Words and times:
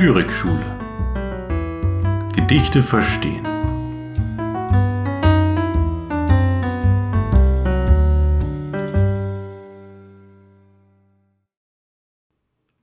Lyrikschule. 0.00 0.78
Gedichte 2.32 2.84
verstehen. 2.84 3.42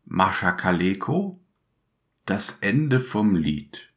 Mascha 0.04 0.52
Kaleko 0.52 1.40
Das 2.26 2.60
Ende 2.60 3.00
vom 3.00 3.38
Lied. 3.38 3.94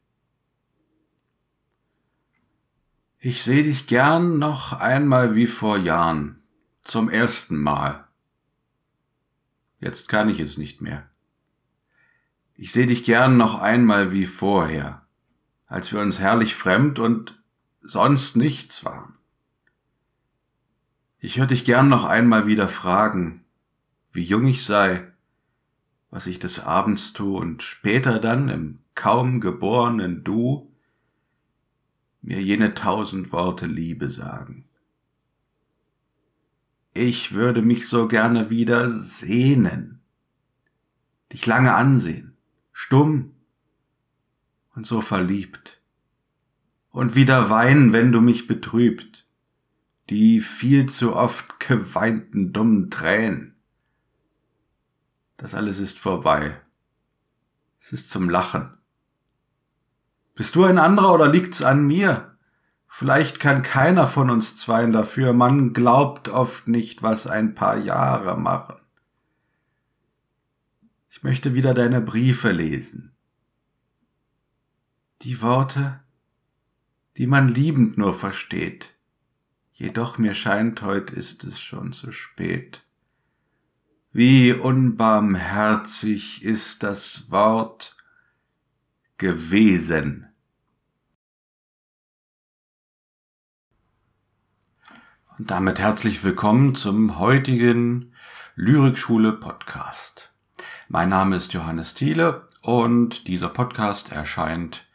Ich 3.18 3.43
seh 3.43 3.64
dich 3.64 3.89
gern 3.89 4.39
noch 4.39 4.75
einmal 4.75 5.35
wie 5.35 5.48
vor 5.48 5.76
Jahren, 5.76 6.40
zum 6.82 7.11
ersten 7.11 7.57
Mal. 7.57 8.07
Jetzt 9.80 10.08
kann 10.08 10.29
ich 10.29 10.39
es 10.39 10.57
nicht 10.57 10.80
mehr. 10.80 11.11
Ich 12.61 12.72
seh 12.72 12.86
dich 12.86 13.04
gern 13.04 13.36
noch 13.36 13.61
einmal 13.61 14.11
wie 14.11 14.26
vorher, 14.26 15.07
als 15.67 15.93
wir 15.93 16.00
uns 16.00 16.18
herrlich 16.18 16.57
fremd 16.57 16.98
und 16.98 17.40
sonst 17.82 18.36
nichts 18.36 18.84
waren. 18.84 19.14
Ich 21.21 21.39
hör 21.39 21.46
dich 21.46 21.64
gern 21.64 21.89
noch 21.89 22.04
einmal 22.04 22.48
wieder 22.48 22.68
fragen, 22.68 23.44
wie 24.11 24.25
jung 24.25 24.44
ich 24.48 24.64
sei, 24.64 25.07
was 26.11 26.26
ich 26.26 26.40
des 26.40 26.58
Abends 26.58 27.12
tu 27.12 27.39
und 27.39 27.62
später 27.62 28.18
dann 28.18 28.48
im 28.48 28.81
kaum 28.96 29.40
geborenen 29.40 30.25
Du 30.25 30.75
mir 32.22 32.42
jene 32.42 32.75
tausend 32.75 33.31
Worte 33.31 33.67
Liebe 33.67 34.09
sagen. 34.09 34.64
Ich 36.92 37.34
würde 37.34 37.62
mich 37.62 37.86
so 37.86 38.09
gerne 38.09 38.50
wieder 38.50 38.91
sehnen, 38.91 40.00
dich 41.33 41.47
lange 41.47 41.75
ansehen, 41.75 42.28
stumm 42.81 43.34
und 44.77 44.87
so 44.87 45.01
verliebt. 45.01 45.83
Und 46.91 47.17
wieder 47.17 47.51
weinen, 47.51 47.93
wenn 47.93 48.12
du 48.12 48.20
mich 48.20 48.47
betrübt, 48.47 49.27
die 50.11 50.41
viel 50.41 50.89
zu 50.89 51.17
oft 51.17 51.59
geweinten 51.59 52.53
dummen 52.53 52.89
Tränen. 52.89 53.57
Das 55.39 55.57
alles 55.57 55.81
ist 55.81 55.98
vorbei. 55.98 56.57
Es 57.81 57.93
ist 57.93 58.11
zum 58.11 58.31
Lachen. 58.31 58.70
Bist 60.37 60.55
du 60.55 60.63
ein 60.63 60.79
anderer 60.79 61.13
oder 61.15 61.27
liegt's 61.27 61.63
an 61.63 61.85
mir? 61.85 62.39
Vielleicht 62.87 63.41
kann 63.41 63.63
keiner 63.63 64.07
von 64.07 64.31
uns 64.31 64.57
zweien 64.57 64.92
dafür. 64.92 65.33
Man 65.33 65.73
glaubt 65.73 66.29
oft 66.29 66.69
nicht, 66.69 67.03
was 67.03 67.27
ein 67.27 67.57
paar 67.57 67.77
Jahre 67.77 68.39
machen. 68.39 68.77
Ich 71.11 71.23
möchte 71.23 71.55
wieder 71.55 71.75
deine 71.75 72.01
Briefe 72.01 72.51
lesen. 72.53 73.12
Die 75.23 75.41
Worte, 75.42 76.01
die 77.17 77.27
man 77.27 77.48
liebend 77.48 77.98
nur 77.98 78.14
versteht. 78.14 78.95
Jedoch 79.73 80.19
mir 80.19 80.34
scheint, 80.34 80.83
heut 80.83 81.11
ist 81.11 81.45
es 81.45 81.61
schon 81.61 81.92
zu 81.92 82.12
spät. 82.12 82.84
Wie 84.12 84.53
unbarmherzig 84.53 86.45
ist 86.45 86.83
das 86.83 87.31
Wort 87.31 87.97
gewesen. 89.17 90.27
Und 95.39 95.51
damit 95.51 95.79
herzlich 95.79 96.25
willkommen 96.25 96.75
zum 96.75 97.19
heutigen 97.19 98.12
Lyrikschule 98.56 99.33
Podcast. 99.33 100.28
Mein 100.91 101.11
Name 101.11 101.36
ist 101.36 101.53
Johannes 101.53 101.92
Thiele 101.92 102.48
und 102.62 103.28
dieser 103.28 103.50
Podcast 103.50 104.11
erscheint, 104.11 104.86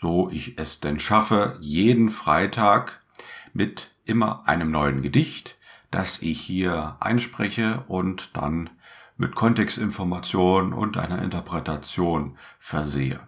so 0.00 0.30
ich 0.30 0.58
es 0.58 0.80
denn 0.80 0.98
schaffe, 0.98 1.58
jeden 1.60 2.08
Freitag 2.08 3.02
mit 3.52 3.94
immer 4.06 4.48
einem 4.48 4.70
neuen 4.70 5.02
Gedicht, 5.02 5.58
das 5.90 6.22
ich 6.22 6.40
hier 6.40 6.96
einspreche 7.00 7.84
und 7.86 8.34
dann 8.34 8.70
mit 9.18 9.34
Kontextinformation 9.34 10.72
und 10.72 10.96
einer 10.96 11.20
Interpretation 11.20 12.38
versehe. 12.58 13.20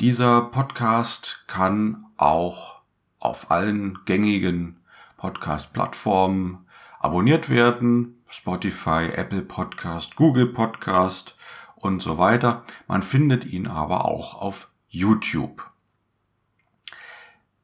Dieser 0.00 0.42
Podcast 0.42 1.42
kann 1.48 2.06
auch 2.16 2.82
auf 3.18 3.50
allen 3.50 3.98
gängigen 4.04 4.78
Podcast-Plattformen 5.16 6.68
abonniert 7.00 7.50
werden. 7.50 8.22
Spotify, 8.34 9.10
Apple 9.14 9.42
Podcast, 9.42 10.16
Google 10.16 10.48
Podcast 10.48 11.36
und 11.76 12.02
so 12.02 12.18
weiter. 12.18 12.64
Man 12.88 13.02
findet 13.02 13.44
ihn 13.44 13.68
aber 13.68 14.06
auch 14.06 14.34
auf 14.34 14.72
YouTube. 14.88 15.70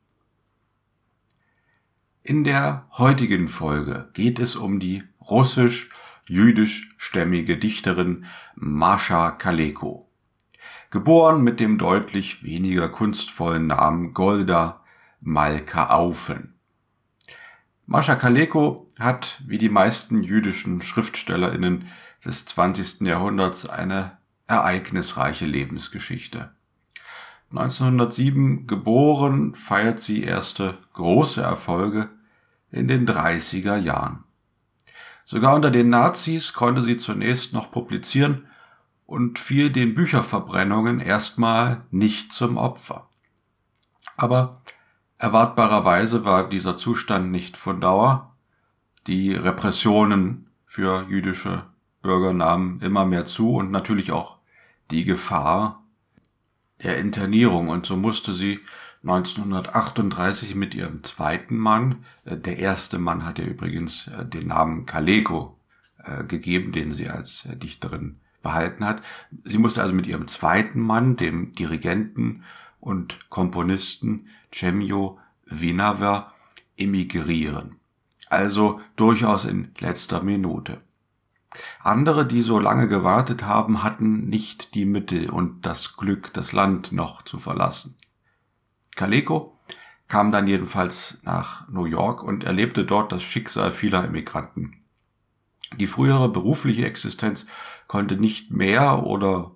In 2.24 2.44
der 2.44 2.88
heutigen 2.98 3.46
Folge 3.46 4.10
geht 4.14 4.40
es 4.40 4.56
um 4.56 4.80
die 4.80 5.04
russisch-jüdisch-stämmige 5.20 7.56
Dichterin 7.56 8.24
Mascha 8.56 9.30
Kaleko 9.30 10.07
geboren 10.90 11.42
mit 11.42 11.60
dem 11.60 11.78
deutlich 11.78 12.42
weniger 12.42 12.88
kunstvollen 12.88 13.66
Namen 13.66 14.14
Golda 14.14 14.80
Malka-Aufen. 15.20 16.54
Mascha 17.86 18.16
Kaleko 18.16 18.88
hat, 18.98 19.42
wie 19.46 19.58
die 19.58 19.68
meisten 19.68 20.22
jüdischen 20.22 20.82
SchriftstellerInnen 20.82 21.86
des 22.24 22.46
20. 22.46 23.02
Jahrhunderts, 23.02 23.68
eine 23.68 24.18
ereignisreiche 24.46 25.46
Lebensgeschichte. 25.46 26.50
1907 27.50 28.66
geboren, 28.66 29.54
feiert 29.54 30.00
sie 30.00 30.22
erste 30.22 30.74
große 30.92 31.40
Erfolge 31.40 32.10
in 32.70 32.88
den 32.88 33.06
30er 33.06 33.78
Jahren. 33.78 34.24
Sogar 35.24 35.54
unter 35.54 35.70
den 35.70 35.88
Nazis 35.88 36.52
konnte 36.52 36.82
sie 36.82 36.96
zunächst 36.98 37.54
noch 37.54 37.70
publizieren 37.70 38.47
und 39.08 39.38
fiel 39.38 39.70
den 39.70 39.94
Bücherverbrennungen 39.94 41.00
erstmal 41.00 41.86
nicht 41.90 42.30
zum 42.30 42.58
Opfer. 42.58 43.08
Aber 44.18 44.60
erwartbarerweise 45.16 46.26
war 46.26 46.46
dieser 46.46 46.76
Zustand 46.76 47.30
nicht 47.30 47.56
von 47.56 47.80
Dauer. 47.80 48.36
Die 49.06 49.32
Repressionen 49.32 50.50
für 50.66 51.06
jüdische 51.08 51.64
Bürger 52.02 52.34
nahmen 52.34 52.82
immer 52.82 53.06
mehr 53.06 53.24
zu 53.24 53.54
und 53.54 53.70
natürlich 53.70 54.12
auch 54.12 54.36
die 54.90 55.04
Gefahr 55.04 55.84
der 56.82 56.98
Internierung. 56.98 57.70
Und 57.70 57.86
so 57.86 57.96
musste 57.96 58.34
sie 58.34 58.60
1938 59.04 60.54
mit 60.54 60.74
ihrem 60.74 61.02
zweiten 61.02 61.56
Mann, 61.56 62.04
äh, 62.26 62.36
der 62.36 62.58
erste 62.58 62.98
Mann 62.98 63.24
hat 63.24 63.38
ja 63.38 63.46
übrigens 63.46 64.08
äh, 64.08 64.26
den 64.26 64.48
Namen 64.48 64.84
Kaleko 64.84 65.58
äh, 66.04 66.24
gegeben, 66.24 66.72
den 66.72 66.92
sie 66.92 67.08
als 67.08 67.48
Dichterin 67.54 68.20
behalten 68.42 68.84
hat. 68.84 69.02
Sie 69.44 69.58
musste 69.58 69.82
also 69.82 69.94
mit 69.94 70.06
ihrem 70.06 70.28
zweiten 70.28 70.80
Mann, 70.80 71.16
dem 71.16 71.52
Dirigenten 71.52 72.44
und 72.80 73.28
Komponisten 73.30 74.28
Cemio 74.52 75.18
Vinaver, 75.44 76.32
emigrieren. 76.76 77.76
Also 78.28 78.80
durchaus 78.96 79.44
in 79.44 79.72
letzter 79.78 80.22
Minute. 80.22 80.80
Andere, 81.80 82.26
die 82.26 82.42
so 82.42 82.58
lange 82.58 82.88
gewartet 82.88 83.44
haben, 83.44 83.82
hatten 83.82 84.28
nicht 84.28 84.74
die 84.74 84.84
Mittel 84.84 85.30
und 85.30 85.64
das 85.66 85.96
Glück, 85.96 86.32
das 86.34 86.52
Land 86.52 86.92
noch 86.92 87.22
zu 87.22 87.38
verlassen. 87.38 87.96
Kaleko 88.96 89.58
kam 90.08 90.32
dann 90.32 90.46
jedenfalls 90.46 91.18
nach 91.22 91.68
New 91.68 91.84
York 91.84 92.22
und 92.22 92.44
erlebte 92.44 92.84
dort 92.84 93.12
das 93.12 93.22
Schicksal 93.22 93.72
vieler 93.72 94.04
Emigranten. 94.04 94.82
Die 95.76 95.86
frühere 95.86 96.30
berufliche 96.30 96.86
Existenz 96.86 97.46
konnte 97.88 98.16
nicht 98.16 98.52
mehr 98.52 99.02
oder 99.04 99.50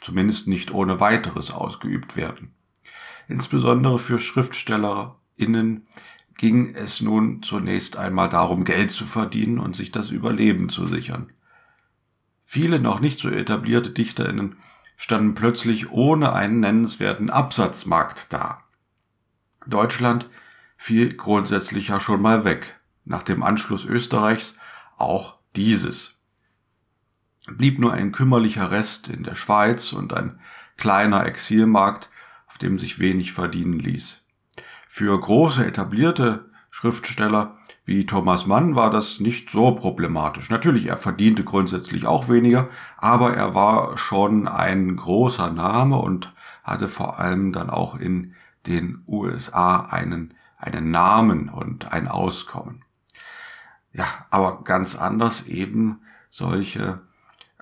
zumindest 0.00 0.46
nicht 0.46 0.70
ohne 0.70 1.00
weiteres 1.00 1.50
ausgeübt 1.50 2.14
werden. 2.14 2.54
Insbesondere 3.28 3.98
für 3.98 4.18
SchriftstellerInnen 4.18 5.84
ging 6.36 6.74
es 6.74 7.00
nun 7.00 7.42
zunächst 7.42 7.96
einmal 7.96 8.28
darum, 8.28 8.64
Geld 8.64 8.90
zu 8.90 9.04
verdienen 9.04 9.58
und 9.58 9.74
sich 9.76 9.90
das 9.90 10.10
Überleben 10.10 10.68
zu 10.68 10.86
sichern. 10.86 11.32
Viele 12.44 12.80
noch 12.80 13.00
nicht 13.00 13.18
so 13.18 13.28
etablierte 13.28 13.90
DichterInnen 13.90 14.56
standen 14.96 15.34
plötzlich 15.34 15.90
ohne 15.90 16.32
einen 16.32 16.60
nennenswerten 16.60 17.30
Absatzmarkt 17.30 18.32
da. 18.32 18.64
Deutschland 19.66 20.28
fiel 20.76 21.14
grundsätzlich 21.14 21.88
ja 21.88 22.00
schon 22.00 22.20
mal 22.20 22.44
weg, 22.44 22.80
nach 23.04 23.22
dem 23.22 23.42
Anschluss 23.42 23.84
Österreichs 23.84 24.56
auch 24.96 25.38
dieses 25.56 26.19
blieb 27.56 27.78
nur 27.78 27.92
ein 27.92 28.12
kümmerlicher 28.12 28.70
Rest 28.70 29.08
in 29.08 29.22
der 29.22 29.34
Schweiz 29.34 29.92
und 29.92 30.12
ein 30.12 30.38
kleiner 30.76 31.26
Exilmarkt, 31.26 32.10
auf 32.46 32.58
dem 32.58 32.78
sich 32.78 32.98
wenig 32.98 33.32
verdienen 33.32 33.78
ließ. 33.78 34.22
Für 34.88 35.18
große 35.18 35.64
etablierte 35.64 36.50
Schriftsteller 36.70 37.56
Wie 37.84 38.06
Thomas 38.06 38.46
Mann 38.46 38.76
war 38.76 38.90
das 38.90 39.20
nicht 39.20 39.50
so 39.50 39.72
problematisch. 39.72 40.50
Natürlich, 40.50 40.86
er 40.86 40.96
verdiente 40.96 41.44
grundsätzlich 41.44 42.06
auch 42.06 42.28
weniger, 42.28 42.68
aber 42.96 43.34
er 43.34 43.54
war 43.54 43.98
schon 43.98 44.46
ein 44.46 44.96
großer 44.96 45.50
Name 45.50 45.96
und 45.96 46.32
hatte 46.62 46.88
vor 46.88 47.18
allem 47.18 47.52
dann 47.52 47.70
auch 47.70 47.96
in 47.96 48.34
den 48.66 49.02
USA 49.06 49.80
einen, 49.80 50.34
einen 50.56 50.90
Namen 50.90 51.48
und 51.48 51.92
ein 51.92 52.06
Auskommen. 52.06 52.84
Ja, 53.92 54.06
aber 54.30 54.62
ganz 54.62 54.94
anders 54.94 55.46
eben 55.46 56.00
solche 56.30 57.02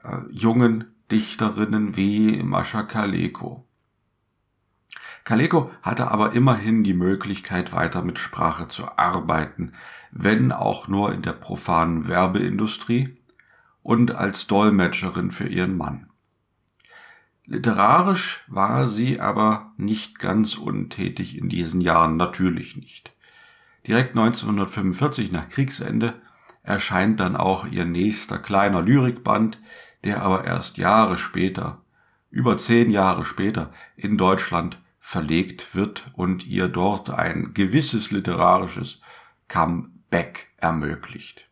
äh, 0.02 0.18
jungen 0.30 0.84
Dichterinnen 1.10 1.96
wie 1.96 2.42
Mascha 2.42 2.82
Kaleko. 2.82 3.66
Kaleko 5.24 5.70
hatte 5.82 6.10
aber 6.10 6.32
immerhin 6.32 6.84
die 6.84 6.94
Möglichkeit, 6.94 7.72
weiter 7.72 8.02
mit 8.02 8.18
Sprache 8.18 8.68
zu 8.68 8.86
arbeiten, 8.96 9.72
wenn 10.10 10.52
auch 10.52 10.88
nur 10.88 11.12
in 11.12 11.22
der 11.22 11.32
profanen 11.32 12.08
Werbeindustrie 12.08 13.16
und 13.82 14.12
als 14.14 14.46
Dolmetscherin 14.46 15.30
für 15.30 15.46
ihren 15.46 15.76
Mann. 15.76 16.08
Literarisch 17.44 18.44
war 18.46 18.86
sie 18.86 19.20
aber 19.20 19.72
nicht 19.78 20.18
ganz 20.18 20.54
untätig 20.54 21.38
in 21.38 21.48
diesen 21.48 21.80
Jahren, 21.80 22.18
natürlich 22.18 22.76
nicht. 22.76 23.14
Direkt 23.86 24.10
1945 24.10 25.32
nach 25.32 25.48
Kriegsende 25.48 26.20
erscheint 26.68 27.18
dann 27.18 27.34
auch 27.34 27.66
ihr 27.66 27.86
nächster 27.86 28.38
kleiner 28.38 28.82
Lyrikband, 28.82 29.60
der 30.04 30.22
aber 30.22 30.44
erst 30.44 30.76
Jahre 30.76 31.16
später, 31.16 31.80
über 32.30 32.58
zehn 32.58 32.90
Jahre 32.90 33.24
später, 33.24 33.72
in 33.96 34.18
Deutschland 34.18 34.78
verlegt 35.00 35.74
wird 35.74 36.10
und 36.12 36.46
ihr 36.46 36.68
dort 36.68 37.08
ein 37.08 37.54
gewisses 37.54 38.10
literarisches 38.10 39.00
Comeback 39.48 40.48
ermöglicht. 40.58 41.48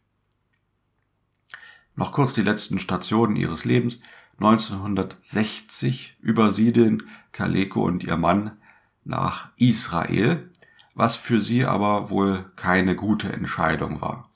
Noch 1.95 2.13
kurz 2.13 2.35
die 2.35 2.43
letzten 2.43 2.79
Stationen 2.79 3.37
ihres 3.37 3.65
Lebens. 3.65 4.01
1960 4.39 6.19
übersiedeln 6.21 7.05
Kaleko 7.33 7.83
und 7.85 8.05
ihr 8.05 8.19
Mann 8.19 8.59
nach 9.05 9.49
Israel, 9.57 10.51
was 10.95 11.17
für 11.17 11.41
sie 11.41 11.65
aber 11.65 12.11
wohl 12.11 12.51
keine 12.57 12.97
gute 12.97 13.33
Entscheidung 13.33 14.03
war. 14.03 14.29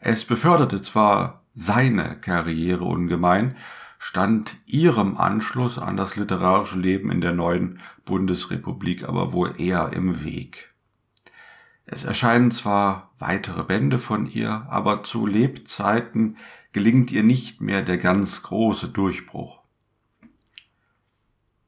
Es 0.00 0.24
beförderte 0.24 0.80
zwar 0.82 1.44
seine 1.54 2.16
Karriere 2.20 2.84
ungemein, 2.84 3.56
stand 3.98 4.56
ihrem 4.66 5.16
Anschluss 5.16 5.78
an 5.78 5.96
das 5.96 6.16
literarische 6.16 6.78
Leben 6.78 7.10
in 7.10 7.20
der 7.20 7.32
neuen 7.32 7.80
Bundesrepublik 8.04 9.08
aber 9.08 9.32
wohl 9.32 9.54
eher 9.60 9.92
im 9.92 10.24
Weg. 10.24 10.72
Es 11.84 12.04
erscheinen 12.04 12.50
zwar 12.50 13.12
weitere 13.18 13.64
Bände 13.64 13.98
von 13.98 14.30
ihr, 14.30 14.66
aber 14.68 15.02
zu 15.02 15.26
Lebzeiten 15.26 16.36
gelingt 16.72 17.10
ihr 17.10 17.22
nicht 17.22 17.60
mehr 17.60 17.82
der 17.82 17.98
ganz 17.98 18.42
große 18.42 18.88
Durchbruch. 18.88 19.62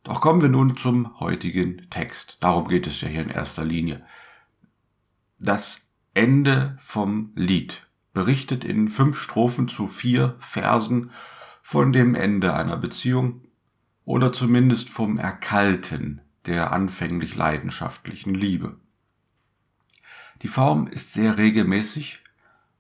Doch 0.03 0.21
kommen 0.21 0.41
wir 0.41 0.49
nun 0.49 0.77
zum 0.77 1.19
heutigen 1.21 1.89
Text. 1.91 2.39
Darum 2.41 2.69
geht 2.69 2.87
es 2.87 3.01
ja 3.01 3.09
hier 3.09 3.23
in 3.23 3.31
erster 3.31 3.65
Linie. 3.65 4.05
Das 5.39 5.89
Ende 6.15 6.77
vom 6.81 7.33
Lied 7.35 7.90
berichtet 8.13 8.65
in 8.65 8.89
fünf 8.89 9.19
Strophen 9.19 9.69
zu 9.69 9.87
vier 9.87 10.37
Versen 10.41 11.11
von 11.63 11.93
dem 11.93 12.15
Ende 12.15 12.55
einer 12.55 12.77
Beziehung 12.77 13.43
oder 14.05 14.33
zumindest 14.33 14.91
vom 14.91 15.19
Erkalten 15.19 16.21
der 16.47 16.73
anfänglich 16.73 17.37
leidenschaftlichen 17.37 18.35
Liebe. 18.35 18.77
Die 20.43 20.49
Form 20.49 20.87
ist 20.87 21.13
sehr 21.13 21.37
regelmäßig 21.37 22.21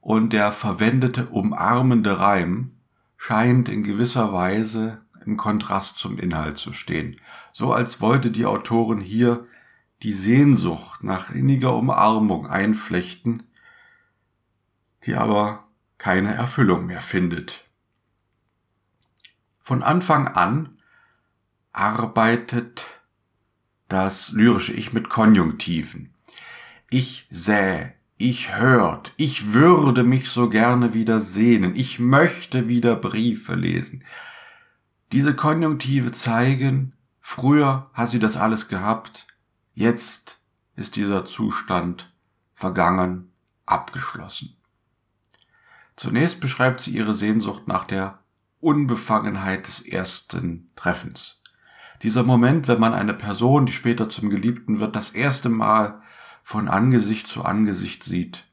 und 0.01 0.33
der 0.33 0.51
verwendete 0.51 1.27
umarmende 1.27 2.19
Reim 2.19 2.73
scheint 3.17 3.69
in 3.69 3.85
gewisser 3.85 4.33
Weise 4.33 5.03
im 5.27 5.37
Kontrast 5.37 5.99
zum 5.99 6.19
Inhalt 6.19 6.57
zu 6.57 6.73
stehen, 6.73 7.17
so 7.53 7.73
als 7.73 8.01
wollte 8.01 8.31
die 8.31 8.47
Autorin 8.47 9.01
hier 9.01 9.47
die 10.03 10.13
Sehnsucht 10.13 11.05
nach 11.05 11.31
inniger 11.31 11.77
Umarmung 11.77 12.47
einflechten, 12.47 13.43
die 15.07 15.15
aber 15.15 15.69
keine 15.99 16.35
Erfüllung 16.35 16.87
mehr 16.87 17.03
findet. 17.03 17.65
Von 19.61 19.83
Anfang 19.83 20.29
an 20.29 20.77
arbeitet 21.73 23.01
das 23.89 24.33
lyrische 24.33 24.73
Ich 24.73 24.93
mit 24.93 25.09
Konjunktiven. 25.09 26.15
Ich 26.91 27.27
säh, 27.31 27.93
ich 28.17 28.57
hört, 28.57 29.13
ich 29.17 29.53
würde 29.53 30.03
mich 30.03 30.29
so 30.29 30.49
gerne 30.51 30.93
wieder 30.93 31.21
sehnen, 31.21 31.75
ich 31.77 31.99
möchte 31.99 32.69
wieder 32.69 32.97
Briefe 32.97 33.55
lesen. 33.55 34.05
Diese 35.13 35.35
Konjunktive 35.35 36.13
zeigen, 36.13 36.93
früher 37.21 37.91
hat 37.93 38.11
sie 38.11 38.19
das 38.19 38.37
alles 38.37 38.69
gehabt, 38.69 39.27
jetzt 39.73 40.43
ist 40.77 40.97
dieser 40.97 41.25
Zustand 41.25 42.13
vergangen, 42.53 43.33
abgeschlossen. 43.67 44.60
Zunächst 46.01 46.41
beschreibt 46.41 46.81
sie 46.81 46.97
ihre 46.97 47.15
Sehnsucht 47.15 47.69
nach 47.69 47.85
der 47.85 48.21
Unbefangenheit 48.59 49.67
des 49.67 49.87
ersten 49.87 50.71
Treffens. 50.75 51.43
Dieser 52.03 52.23
Moment, 52.23 52.69
wenn 52.69 52.81
man 52.81 52.95
eine 52.95 53.13
Person, 53.13 53.67
die 53.67 53.73
später 53.75 54.09
zum 54.09 54.31
Geliebten 54.31 54.81
wird, 54.81 54.97
das 54.97 55.11
erste 55.11 55.51
Mal 55.51 56.01
von 56.43 56.69
Angesicht 56.69 57.27
zu 57.27 57.45
Angesicht 57.45 58.03
sieht. 58.03 58.47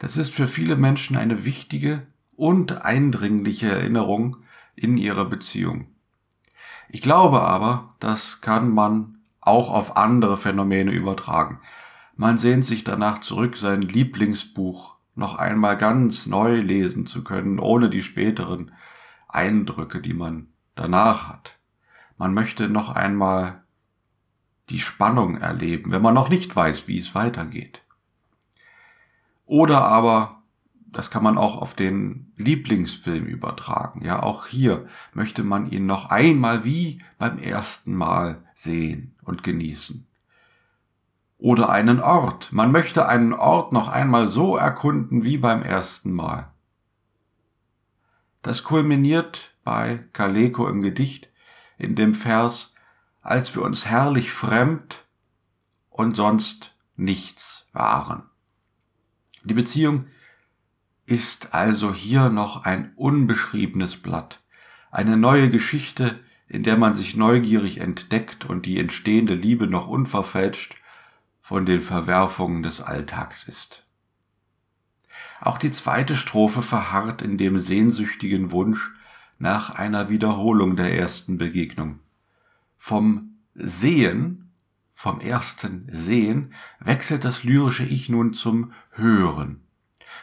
Das 0.00 0.16
ist 0.16 0.34
für 0.34 0.48
viele 0.48 0.74
Menschen 0.74 1.16
eine 1.16 1.44
wichtige 1.44 2.08
und 2.34 2.82
eindringliche 2.84 3.68
Erinnerung 3.68 4.36
in 4.74 4.96
ihrer 4.96 5.26
Beziehung. 5.26 5.86
Ich 6.88 7.02
glaube 7.02 7.42
aber, 7.42 7.94
das 8.00 8.40
kann 8.40 8.74
man 8.74 9.18
auch 9.40 9.70
auf 9.70 9.96
andere 9.96 10.36
Phänomene 10.36 10.90
übertragen. 10.90 11.60
Man 12.16 12.36
sehnt 12.36 12.64
sich 12.64 12.82
danach 12.82 13.20
zurück, 13.20 13.56
sein 13.56 13.82
Lieblingsbuch 13.82 14.94
noch 15.14 15.36
einmal 15.36 15.76
ganz 15.76 16.26
neu 16.26 16.58
lesen 16.58 17.06
zu 17.06 17.22
können, 17.24 17.58
ohne 17.58 17.88
die 17.88 18.02
späteren 18.02 18.72
Eindrücke, 19.28 20.00
die 20.00 20.14
man 20.14 20.48
danach 20.74 21.28
hat. 21.28 21.58
Man 22.18 22.34
möchte 22.34 22.68
noch 22.68 22.90
einmal 22.90 23.62
die 24.70 24.80
Spannung 24.80 25.36
erleben, 25.36 25.92
wenn 25.92 26.02
man 26.02 26.14
noch 26.14 26.28
nicht 26.28 26.54
weiß, 26.54 26.88
wie 26.88 26.98
es 26.98 27.14
weitergeht. 27.14 27.82
Oder 29.46 29.84
aber, 29.84 30.42
das 30.86 31.10
kann 31.10 31.22
man 31.22 31.36
auch 31.36 31.60
auf 31.60 31.74
den 31.74 32.32
Lieblingsfilm 32.36 33.26
übertragen. 33.26 34.04
Ja, 34.04 34.22
auch 34.22 34.46
hier 34.46 34.86
möchte 35.12 35.42
man 35.42 35.70
ihn 35.70 35.86
noch 35.86 36.10
einmal 36.10 36.64
wie 36.64 37.02
beim 37.18 37.38
ersten 37.38 37.94
Mal 37.94 38.42
sehen 38.54 39.14
und 39.22 39.42
genießen. 39.42 40.06
Oder 41.44 41.68
einen 41.68 42.00
Ort. 42.00 42.52
Man 42.52 42.72
möchte 42.72 43.06
einen 43.06 43.34
Ort 43.34 43.74
noch 43.74 43.88
einmal 43.88 44.28
so 44.28 44.56
erkunden 44.56 45.24
wie 45.24 45.36
beim 45.36 45.62
ersten 45.62 46.10
Mal. 46.10 46.50
Das 48.40 48.64
kulminiert 48.64 49.54
bei 49.62 50.08
Kaleko 50.14 50.66
im 50.68 50.80
Gedicht 50.80 51.28
in 51.76 51.96
dem 51.96 52.14
Vers 52.14 52.74
als 53.20 53.54
wir 53.54 53.60
uns 53.60 53.84
herrlich 53.84 54.32
fremd 54.32 55.04
und 55.90 56.16
sonst 56.16 56.78
nichts 56.96 57.68
waren. 57.74 58.22
Die 59.42 59.52
Beziehung 59.52 60.06
ist 61.04 61.52
also 61.52 61.92
hier 61.92 62.30
noch 62.30 62.64
ein 62.64 62.94
unbeschriebenes 62.96 63.98
Blatt, 63.98 64.42
eine 64.90 65.18
neue 65.18 65.50
Geschichte, 65.50 66.20
in 66.48 66.62
der 66.62 66.78
man 66.78 66.94
sich 66.94 67.16
neugierig 67.16 67.82
entdeckt 67.82 68.46
und 68.46 68.64
die 68.64 68.78
entstehende 68.78 69.34
Liebe 69.34 69.66
noch 69.66 69.88
unverfälscht 69.88 70.76
von 71.44 71.66
den 71.66 71.82
Verwerfungen 71.82 72.62
des 72.62 72.80
Alltags 72.80 73.46
ist. 73.46 73.86
Auch 75.42 75.58
die 75.58 75.72
zweite 75.72 76.16
Strophe 76.16 76.62
verharrt 76.62 77.20
in 77.20 77.36
dem 77.36 77.58
sehnsüchtigen 77.58 78.50
Wunsch 78.50 78.94
nach 79.38 79.68
einer 79.68 80.08
Wiederholung 80.08 80.74
der 80.74 80.98
ersten 80.98 81.36
Begegnung 81.36 82.00
vom 82.78 83.36
Sehen, 83.54 84.52
vom 84.94 85.20
ersten 85.20 85.86
Sehen, 85.92 86.54
wechselt 86.80 87.26
das 87.26 87.44
lyrische 87.44 87.84
Ich 87.84 88.08
nun 88.08 88.32
zum 88.32 88.72
Hören. 88.92 89.60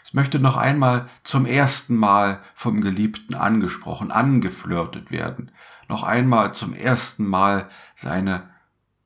Es 0.04 0.16
möchte 0.16 0.40
noch 0.40 0.58
einmal 0.58 1.08
zum 1.24 1.46
ersten 1.46 1.98
Mal 1.98 2.42
vom 2.56 2.82
Geliebten 2.82 3.36
angesprochen, 3.36 4.10
angeflirtet 4.10 5.12
werden, 5.12 5.52
noch 5.88 6.02
einmal 6.02 6.56
zum 6.56 6.74
ersten 6.74 7.28
Mal 7.28 7.70
seine 7.94 8.50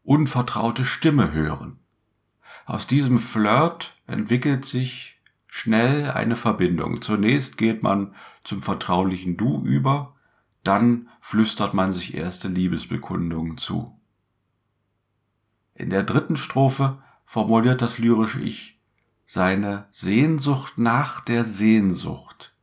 unvertraute 0.04 0.86
Stimme 0.86 1.34
hören. 1.34 1.82
Aus 2.66 2.88
diesem 2.88 3.20
Flirt 3.20 3.96
entwickelt 4.08 4.66
sich 4.66 5.22
schnell 5.48 6.12
eine 6.12 6.36
Verbindung. 6.36 7.02
Zunächst 7.02 7.58
geht 7.58 7.84
man 7.84 8.16
zum 8.44 8.62
vertraulichen 8.62 9.38
Du 9.38 9.64
über, 9.64 10.16
dann 10.64 11.10
flüstert 11.22 11.74
man 11.74 11.92
sich 11.92 12.16
erste 12.16 12.48
Liebesbekundungen 12.48 13.58
zu. 13.58 13.98
In 15.76 15.92
der 15.92 16.04
dritten 16.04 16.38
Strophe 16.38 17.02
formuliert 17.26 17.82
das 17.82 18.00
lyrische 18.00 18.42
Ich 18.42 18.76
seine 19.26 19.88
Sehnsucht 19.92 20.78
nach 20.78 21.24
der 21.24 21.44
Sehnsucht. 21.44 22.54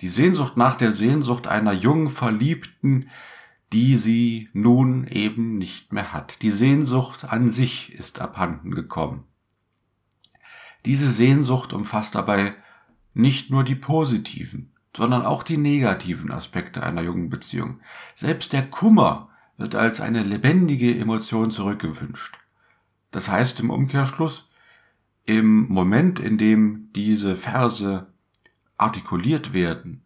Die 0.00 0.08
Sehnsucht 0.08 0.56
nach 0.56 0.76
der 0.76 0.92
Sehnsucht 0.92 1.46
einer 1.46 1.72
jungen 1.72 2.10
Verliebten, 2.10 3.08
die 3.76 3.96
sie 3.96 4.48
nun 4.54 5.06
eben 5.06 5.58
nicht 5.58 5.92
mehr 5.92 6.14
hat. 6.14 6.40
Die 6.40 6.50
Sehnsucht 6.50 7.26
an 7.26 7.50
sich 7.50 7.92
ist 7.92 8.22
abhanden 8.22 8.74
gekommen. 8.74 9.24
Diese 10.86 11.10
Sehnsucht 11.10 11.74
umfasst 11.74 12.14
dabei 12.14 12.54
nicht 13.12 13.50
nur 13.50 13.64
die 13.64 13.74
positiven, 13.74 14.72
sondern 14.96 15.26
auch 15.26 15.42
die 15.42 15.58
negativen 15.58 16.32
Aspekte 16.32 16.82
einer 16.82 17.02
jungen 17.02 17.28
Beziehung. 17.28 17.80
Selbst 18.14 18.54
der 18.54 18.66
Kummer 18.66 19.28
wird 19.58 19.74
als 19.74 20.00
eine 20.00 20.22
lebendige 20.22 20.98
Emotion 20.98 21.50
zurückgewünscht. 21.50 22.38
Das 23.10 23.28
heißt 23.28 23.60
im 23.60 23.68
Umkehrschluss, 23.68 24.48
im 25.26 25.68
Moment, 25.68 26.18
in 26.18 26.38
dem 26.38 26.88
diese 26.94 27.36
Verse 27.36 28.06
artikuliert 28.78 29.52
werden, 29.52 30.02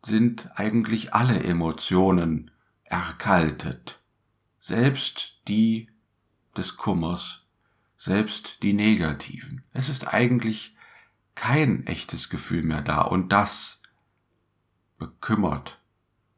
sind 0.00 0.52
eigentlich 0.54 1.12
alle 1.12 1.42
Emotionen 1.42 2.52
erkaltet, 2.90 4.00
selbst 4.60 5.40
die 5.48 5.90
des 6.56 6.76
Kummers, 6.76 7.44
selbst 7.96 8.62
die 8.62 8.72
negativen. 8.72 9.64
Es 9.72 9.88
ist 9.88 10.12
eigentlich 10.12 10.76
kein 11.34 11.86
echtes 11.86 12.30
Gefühl 12.30 12.62
mehr 12.62 12.82
da 12.82 13.02
und 13.02 13.32
das 13.32 13.82
bekümmert, 14.98 15.80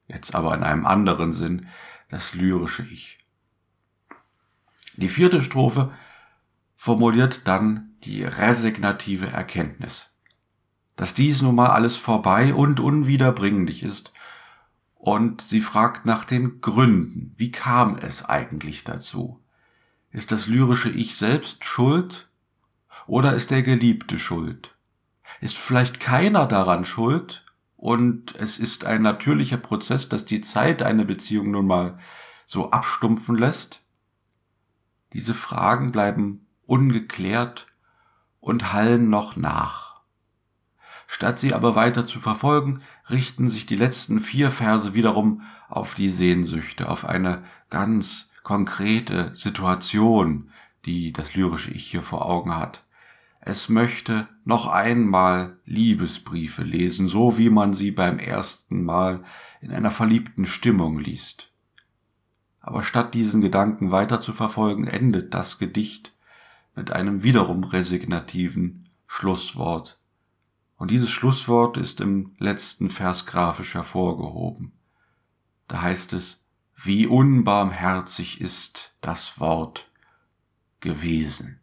jetzt 0.08 0.34
aber 0.34 0.54
in 0.54 0.62
einem 0.62 0.86
anderen 0.86 1.32
Sinn, 1.32 1.68
das 2.08 2.34
lyrische 2.34 2.82
Ich. 2.84 3.18
Die 4.96 5.08
vierte 5.08 5.42
Strophe 5.42 5.92
formuliert 6.76 7.46
dann 7.46 7.94
die 8.04 8.24
resignative 8.24 9.28
Erkenntnis, 9.28 10.18
dass 10.96 11.14
dies 11.14 11.40
nun 11.40 11.54
mal 11.54 11.70
alles 11.70 11.96
vorbei 11.96 12.52
und 12.52 12.80
unwiederbringlich 12.80 13.82
ist 13.82 14.12
und 15.00 15.40
sie 15.40 15.62
fragt 15.62 16.04
nach 16.04 16.26
den 16.26 16.60
Gründen. 16.60 17.34
Wie 17.38 17.50
kam 17.50 17.96
es 17.96 18.26
eigentlich 18.26 18.84
dazu? 18.84 19.40
Ist 20.10 20.30
das 20.30 20.46
lyrische 20.46 20.90
Ich 20.90 21.16
selbst 21.16 21.64
schuld 21.64 22.28
oder 23.06 23.34
ist 23.34 23.50
der 23.50 23.62
Geliebte 23.62 24.18
schuld? 24.18 24.76
Ist 25.40 25.56
vielleicht 25.56 26.00
keiner 26.00 26.46
daran 26.46 26.84
schuld 26.84 27.46
und 27.78 28.34
es 28.36 28.58
ist 28.58 28.84
ein 28.84 29.00
natürlicher 29.00 29.56
Prozess, 29.56 30.10
dass 30.10 30.26
die 30.26 30.42
Zeit 30.42 30.82
eine 30.82 31.06
Beziehung 31.06 31.50
nun 31.50 31.66
mal 31.66 31.98
so 32.44 32.70
abstumpfen 32.70 33.38
lässt? 33.38 33.80
Diese 35.14 35.32
Fragen 35.32 35.92
bleiben 35.92 36.46
ungeklärt 36.66 37.68
und 38.38 38.74
hallen 38.74 39.08
noch 39.08 39.36
nach. 39.36 39.89
Statt 41.12 41.40
sie 41.40 41.54
aber 41.54 41.74
weiter 41.74 42.06
zu 42.06 42.20
verfolgen, 42.20 42.82
richten 43.10 43.50
sich 43.50 43.66
die 43.66 43.74
letzten 43.74 44.20
vier 44.20 44.52
Verse 44.52 44.94
wiederum 44.94 45.42
auf 45.68 45.96
die 45.96 46.08
Sehnsüchte, 46.08 46.88
auf 46.88 47.04
eine 47.04 47.42
ganz 47.68 48.30
konkrete 48.44 49.34
Situation, 49.34 50.52
die 50.84 51.12
das 51.12 51.34
lyrische 51.34 51.72
Ich 51.72 51.90
hier 51.90 52.04
vor 52.04 52.26
Augen 52.26 52.54
hat. 52.54 52.84
Es 53.40 53.68
möchte 53.68 54.28
noch 54.44 54.68
einmal 54.68 55.58
Liebesbriefe 55.64 56.62
lesen, 56.62 57.08
so 57.08 57.36
wie 57.36 57.50
man 57.50 57.74
sie 57.74 57.90
beim 57.90 58.20
ersten 58.20 58.84
Mal 58.84 59.24
in 59.60 59.72
einer 59.72 59.90
verliebten 59.90 60.46
Stimmung 60.46 61.00
liest. 61.00 61.50
Aber 62.60 62.84
statt 62.84 63.14
diesen 63.14 63.40
Gedanken 63.40 63.90
weiter 63.90 64.20
zu 64.20 64.32
verfolgen, 64.32 64.86
endet 64.86 65.34
das 65.34 65.58
Gedicht 65.58 66.12
mit 66.76 66.92
einem 66.92 67.24
wiederum 67.24 67.64
resignativen 67.64 68.88
Schlusswort 69.08 69.99
und 70.80 70.90
dieses 70.90 71.10
Schlusswort 71.10 71.76
ist 71.76 72.00
im 72.00 72.34
letzten 72.38 72.88
Vers 72.88 73.26
grafisch 73.26 73.74
hervorgehoben. 73.74 74.72
Da 75.68 75.82
heißt 75.82 76.14
es, 76.14 76.42
wie 76.74 77.06
unbarmherzig 77.06 78.40
ist 78.40 78.96
das 79.02 79.38
Wort 79.38 79.90
gewesen. 80.80 81.60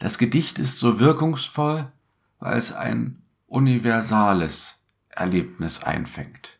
Das 0.00 0.18
Gedicht 0.18 0.58
ist 0.58 0.78
so 0.78 0.98
wirkungsvoll, 0.98 1.92
weil 2.40 2.58
es 2.58 2.72
ein 2.72 3.22
universales 3.46 4.82
Erlebnis 5.10 5.84
einfängt. 5.84 6.58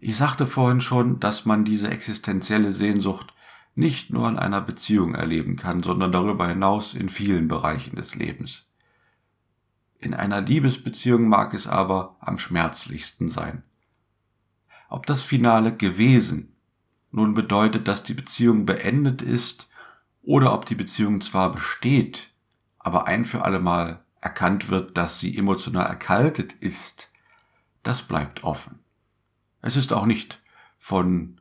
Ich 0.00 0.16
sagte 0.16 0.48
vorhin 0.48 0.80
schon, 0.80 1.20
dass 1.20 1.44
man 1.44 1.64
diese 1.64 1.92
existenzielle 1.92 2.72
Sehnsucht 2.72 3.33
nicht 3.74 4.10
nur 4.10 4.28
in 4.28 4.38
einer 4.38 4.60
Beziehung 4.60 5.14
erleben 5.14 5.56
kann, 5.56 5.82
sondern 5.82 6.12
darüber 6.12 6.48
hinaus 6.48 6.94
in 6.94 7.08
vielen 7.08 7.48
Bereichen 7.48 7.96
des 7.96 8.14
Lebens. 8.14 8.72
In 9.98 10.14
einer 10.14 10.40
Liebesbeziehung 10.40 11.28
mag 11.28 11.54
es 11.54 11.66
aber 11.66 12.16
am 12.20 12.38
schmerzlichsten 12.38 13.28
sein. 13.28 13.62
Ob 14.88 15.06
das 15.06 15.22
Finale 15.22 15.76
gewesen 15.76 16.56
nun 17.10 17.34
bedeutet, 17.34 17.88
dass 17.88 18.02
die 18.02 18.14
Beziehung 18.14 18.66
beendet 18.66 19.22
ist, 19.22 19.68
oder 20.24 20.54
ob 20.54 20.66
die 20.66 20.74
Beziehung 20.74 21.20
zwar 21.20 21.52
besteht, 21.52 22.30
aber 22.78 23.06
ein 23.06 23.24
für 23.24 23.44
allemal 23.44 24.04
erkannt 24.20 24.70
wird, 24.70 24.96
dass 24.96 25.20
sie 25.20 25.36
emotional 25.36 25.86
erkaltet 25.86 26.54
ist, 26.54 27.10
das 27.82 28.02
bleibt 28.02 28.42
offen. 28.42 28.80
Es 29.60 29.76
ist 29.76 29.92
auch 29.92 30.06
nicht 30.06 30.42
von 30.78 31.40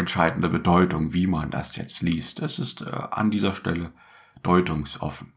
entscheidende 0.00 0.48
Bedeutung, 0.48 1.12
wie 1.12 1.26
man 1.26 1.50
das 1.50 1.76
jetzt 1.76 2.02
liest. 2.02 2.40
Es 2.40 2.58
ist 2.58 2.80
äh, 2.82 2.90
an 2.90 3.30
dieser 3.30 3.54
Stelle 3.54 3.92
deutungsoffen. 4.42 5.32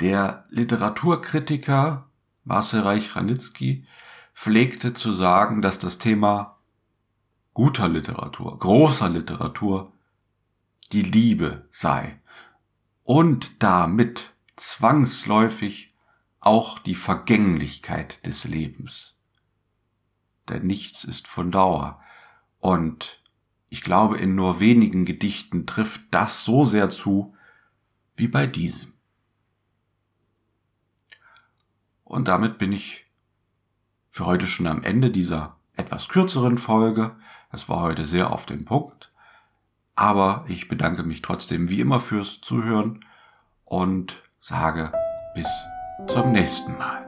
Der 0.00 0.44
Literaturkritiker 0.50 2.08
Marcel 2.44 2.82
Reich-Ranitzky 2.82 3.86
pflegte 4.32 4.94
zu 4.94 5.12
sagen, 5.12 5.60
dass 5.60 5.78
das 5.78 5.98
Thema 5.98 6.58
guter 7.52 7.88
Literatur, 7.88 8.56
großer 8.58 9.08
Literatur 9.08 9.92
die 10.92 11.02
Liebe 11.02 11.66
sei 11.70 12.20
und 13.02 13.62
damit 13.62 14.30
zwangsläufig 14.56 15.94
auch 16.38 16.78
die 16.78 16.94
Vergänglichkeit 16.94 18.24
des 18.26 18.44
Lebens 18.44 19.17
denn 20.50 20.66
nichts 20.66 21.04
ist 21.04 21.28
von 21.28 21.50
Dauer. 21.50 22.00
Und 22.60 23.22
ich 23.68 23.82
glaube, 23.82 24.18
in 24.18 24.34
nur 24.34 24.60
wenigen 24.60 25.04
Gedichten 25.04 25.66
trifft 25.66 26.02
das 26.10 26.44
so 26.44 26.64
sehr 26.64 26.90
zu 26.90 27.34
wie 28.16 28.28
bei 28.28 28.46
diesem. 28.46 28.92
Und 32.04 32.28
damit 32.28 32.58
bin 32.58 32.72
ich 32.72 33.06
für 34.10 34.26
heute 34.26 34.46
schon 34.46 34.66
am 34.66 34.82
Ende 34.82 35.10
dieser 35.10 35.56
etwas 35.76 36.08
kürzeren 36.08 36.58
Folge. 36.58 37.14
Es 37.52 37.68
war 37.68 37.80
heute 37.80 38.04
sehr 38.04 38.32
auf 38.32 38.46
den 38.46 38.64
Punkt. 38.64 39.12
Aber 39.94 40.44
ich 40.48 40.68
bedanke 40.68 41.02
mich 41.02 41.22
trotzdem 41.22 41.68
wie 41.68 41.80
immer 41.80 42.00
fürs 42.00 42.40
Zuhören 42.40 43.04
und 43.64 44.22
sage 44.40 44.92
bis 45.34 45.48
zum 46.06 46.32
nächsten 46.32 46.76
Mal. 46.78 47.07